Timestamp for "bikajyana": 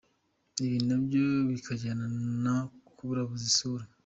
1.49-2.05